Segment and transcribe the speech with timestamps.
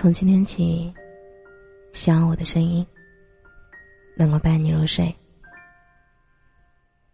[0.00, 0.90] 从今天起，
[1.92, 2.86] 希望我的声音
[4.16, 5.14] 能够伴你入睡。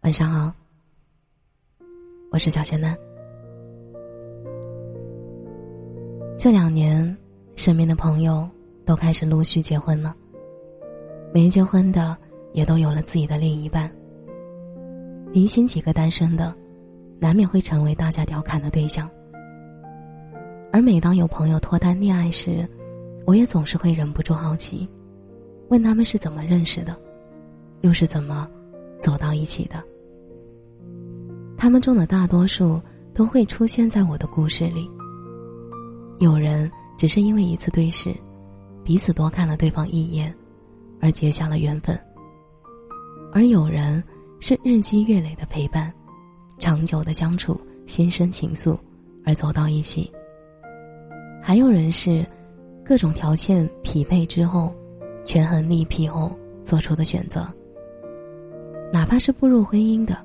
[0.03, 0.53] 晚上好，
[2.31, 2.97] 我是小仙男。
[6.39, 7.17] 这两年，
[7.57, 8.49] 身边的朋友
[8.85, 10.15] 都开始陆续结婚了，
[11.33, 12.15] 没结婚的
[12.53, 13.93] 也都有了自己的另一半。
[15.33, 16.55] 零星几个单身的，
[17.19, 19.09] 难免会成为大家调侃的对象。
[20.71, 22.65] 而每当有朋友脱单恋爱时，
[23.27, 24.87] 我也总是会忍不住好奇，
[25.67, 26.95] 问他们是怎么认识的，
[27.81, 28.49] 又是怎么
[29.01, 29.83] 走到一起的。
[31.57, 32.81] 他们中的大多数
[33.13, 34.89] 都会出现在我的故事里。
[36.19, 38.15] 有人只是因为一次对视，
[38.81, 40.33] 彼此多看了对方一眼，
[41.01, 41.97] 而结下了缘分；
[43.33, 44.01] 而有人
[44.39, 45.93] 是日积月累的陪伴，
[46.59, 48.79] 长久的相处，心生情愫，
[49.25, 50.09] 而走到一起。
[51.43, 52.25] 还有人是
[52.87, 54.73] 各种条件匹配之后，
[55.25, 56.31] 权衡利弊后
[56.63, 57.45] 做出的选择。
[58.93, 60.17] 哪怕是步入婚姻的，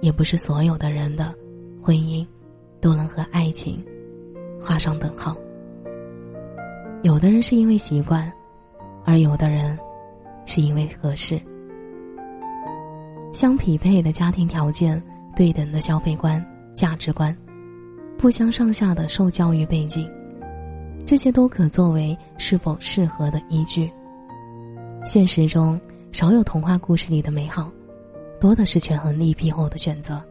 [0.00, 1.34] 也不是所有的人的
[1.82, 2.24] 婚姻
[2.80, 3.84] 都能和爱情
[4.62, 5.36] 画上等号。
[7.02, 8.32] 有的人是因为习惯，
[9.04, 9.76] 而有的人
[10.46, 11.40] 是因为合适。
[13.32, 15.02] 相匹配的家庭条件、
[15.34, 16.40] 对等的消费观、
[16.72, 17.36] 价值观、
[18.16, 20.08] 不相上下的受教育背景。
[21.06, 23.90] 这些都可作为是否适合的依据。
[25.04, 25.80] 现实中
[26.12, 27.70] 少有童话故事里的美好，
[28.40, 30.22] 多的是权衡利弊后的选择。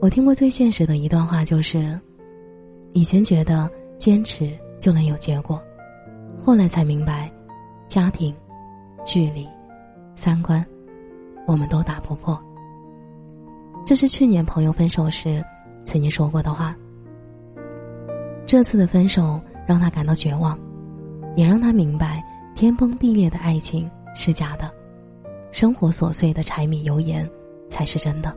[0.00, 1.98] 我听过最现实的一段话就是：
[2.92, 5.60] 以前觉得坚持就能有结果，
[6.38, 7.30] 后来才明白，
[7.88, 8.34] 家庭、
[9.04, 9.46] 距离、
[10.14, 10.64] 三观，
[11.46, 12.38] 我们都打不破。
[13.84, 15.44] 这是去年朋友分手时
[15.84, 16.76] 曾经说过的话。
[18.46, 20.56] 这次的分手让他感到绝望，
[21.34, 22.22] 也让他明白
[22.54, 24.72] 天崩地裂的爱情是假的，
[25.50, 27.28] 生活琐碎的柴米油盐
[27.68, 28.34] 才是真的。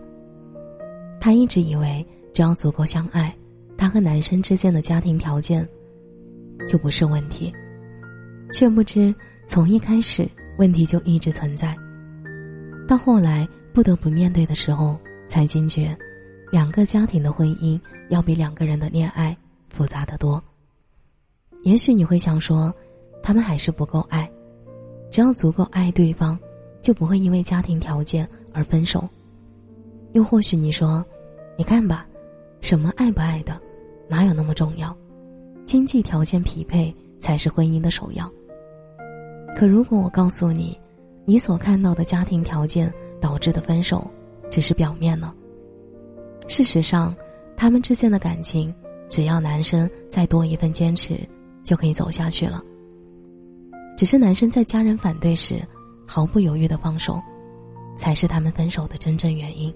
[1.22, 2.03] 他一直以为
[2.34, 3.31] 只要足够相爱，
[3.78, 5.68] 他和男生之间的家庭条件
[6.68, 7.53] 就不是问题，
[8.52, 9.14] 却不知
[9.46, 10.28] 从一开始
[10.58, 11.75] 问题就一直存在。
[12.88, 15.96] 到后来不得不面对的时候，才惊觉，
[16.52, 19.38] 两个家庭的婚姻要比两个人的恋爱。
[19.69, 20.44] 复杂的多。
[21.63, 22.74] 也许你会想说，
[23.22, 24.30] 他们还是不够爱，
[25.12, 26.38] 只要足够爱对方，
[26.81, 29.07] 就不会因为家庭条件而分手。
[30.13, 31.06] 又或许你说，
[31.57, 32.07] 你看吧，
[32.62, 33.59] 什么爱不爱的，
[34.07, 34.96] 哪有那么重要？
[35.66, 38.31] 经济条件匹配才是婚姻的首要。
[39.56, 40.80] 可如果我告诉你，
[41.25, 44.09] 你所看到的家庭条件导致的分手，
[44.50, 45.34] 只是表面呢？
[46.47, 47.13] 事实上，
[47.57, 48.74] 他们之间的感情。
[49.09, 51.20] 只要男生再多一份坚持，
[51.64, 52.64] 就可以走下去了。
[53.97, 55.62] 只是男生在家人反对时，
[56.06, 57.19] 毫不犹豫的放手，
[57.98, 59.74] 才是他们分手的真正原因。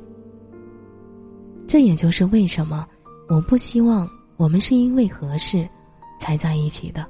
[1.67, 2.87] 这也就是为什么
[3.27, 4.07] 我不希望
[4.37, 5.67] 我们是因为合适
[6.19, 7.05] 才在一起的，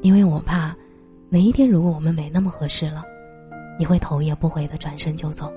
[0.00, 0.76] 因为我怕
[1.30, 3.04] 哪一天如果我们没那么合适了，
[3.78, 5.50] 你会头也不回的转身就走。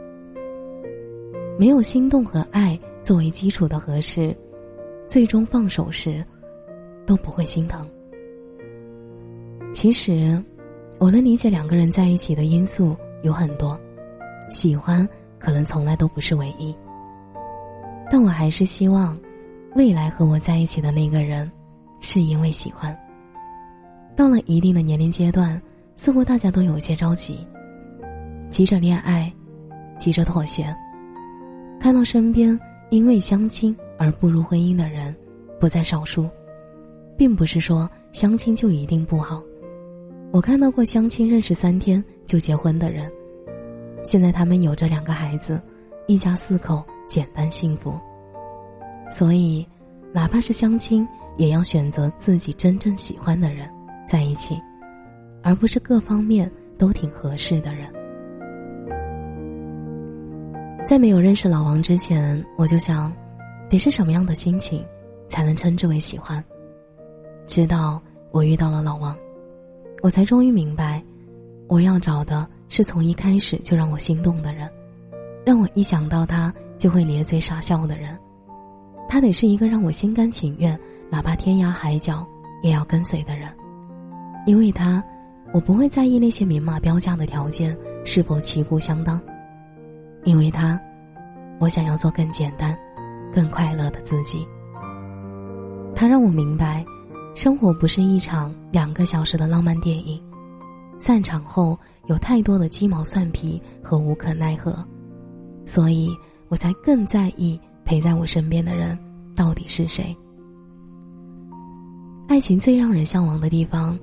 [1.57, 4.35] 没有心动和爱作为基础的合适。
[5.07, 6.25] 最终放手时，
[7.05, 7.88] 都不会心疼。
[9.71, 10.41] 其实，
[10.99, 13.79] 我能理解两个人在一起的因素有很多，
[14.49, 15.07] 喜欢
[15.38, 16.75] 可能从来都不是唯一。
[18.09, 19.17] 但我还是希望，
[19.75, 21.51] 未来和我在一起的那个人，
[21.99, 22.97] 是因为喜欢。
[24.16, 25.61] 到了一定的年龄阶段，
[25.95, 27.45] 似乎大家都有些着急，
[28.49, 29.31] 急着恋爱，
[29.97, 30.73] 急着妥协。
[31.79, 32.57] 看到身边
[32.89, 33.75] 因为相亲。
[33.97, 35.16] 而步入婚姻的人，
[35.59, 36.29] 不在少数，
[37.17, 39.41] 并不是说相亲就一定不好。
[40.31, 43.09] 我看到过相亲认识三天就结婚的人，
[44.03, 45.61] 现在他们有着两个孩子，
[46.07, 47.97] 一家四口简单幸福。
[49.09, 49.66] 所以，
[50.11, 53.69] 哪怕是相亲，也要选择自己真正喜欢的人
[54.05, 54.59] 在一起，
[55.41, 57.87] 而不是各方面都挺合适的人。
[60.85, 63.14] 在没有认识老王之前，我就想。
[63.70, 64.85] 得是什么样的心情，
[65.28, 66.44] 才能称之为喜欢？
[67.47, 68.02] 直到
[68.32, 69.16] 我遇到了老王，
[70.02, 71.03] 我才终于明白，
[71.67, 74.70] 我要找的是从一开始就让我心动的人，
[75.46, 78.17] 让我一想到他就会咧嘴傻笑的人。
[79.08, 80.78] 他得是一个让我心甘情愿，
[81.09, 82.26] 哪怕天涯海角
[82.64, 83.47] 也要跟随的人。
[84.47, 85.03] 因为他，
[85.53, 89.20] 我不会在意那些明码标价的条件是否旗鼓相当。
[90.23, 90.79] 因为他，
[91.59, 92.78] 我想要做更简单。
[93.35, 94.47] 更快乐的自己。
[95.93, 96.85] 他让我明白，
[97.35, 100.22] 生活不是一场两个小时的浪漫电影，
[100.97, 104.73] 散场后有太多的鸡毛蒜皮和无可奈何，
[105.66, 106.09] 所以
[106.47, 108.97] 我才更在意陪在我身边的人
[109.35, 110.16] 到底是谁。
[112.28, 113.99] 爱情最让人向往的地方，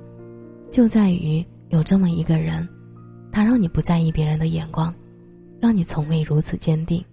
[0.70, 2.68] 就在于有这么一个人，
[3.32, 4.94] 他让你不在意别人的眼光，
[5.58, 7.04] 让你从未如此坚定，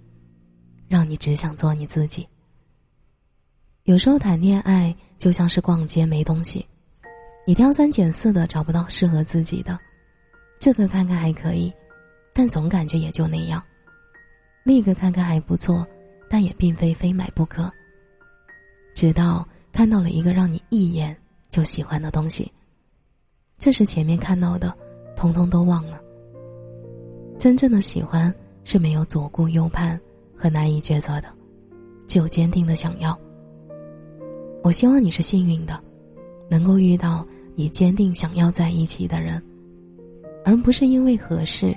[0.90, 2.28] 让你只想做你自己。
[3.84, 6.68] 有时候谈恋爱就像是逛街没东西，
[7.48, 9.80] 你挑三拣四的找不到适合自己的，
[10.60, 11.72] 这个看看还可以，
[12.34, 13.62] 但总感觉也就那样；
[14.64, 15.88] 那个看看还不错，
[16.30, 17.72] 但也并非非买不可。
[18.94, 21.16] 直到看到了一个让你一眼
[21.48, 22.52] 就喜欢的东西，
[23.58, 24.76] 这时前面看到的，
[25.16, 26.02] 通通都忘了。
[27.40, 28.34] 真正的喜欢
[28.64, 30.00] 是没有左顾右盼
[30.40, 31.28] 和难以抉择的，
[32.08, 33.20] 只有坚定的想要。
[34.64, 35.84] 我希望你是幸运的，
[36.50, 39.44] 能够遇到你坚定想要在一起的人，
[40.46, 41.76] 而不是因为合适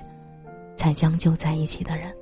[0.77, 2.15] 才将就在一起的人。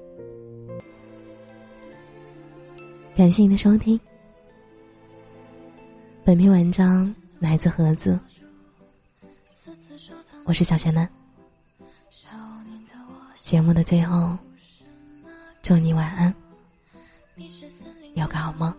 [3.15, 4.01] 感谢你的收听，
[6.25, 8.19] 本篇文章来自盒子，
[10.47, 11.07] 我是小贤男。
[13.43, 14.39] 节目的最后，
[15.63, 16.35] 祝你晚安，
[18.15, 18.75] 有个好梦。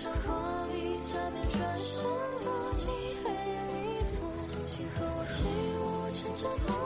[0.00, 2.02] 想和你见面，转身
[2.42, 2.88] 躲进
[3.22, 3.28] 黑
[3.68, 4.32] 里，负
[4.96, 5.44] 和我起
[5.76, 5.78] 舞，
[6.16, 6.79] 成着痛。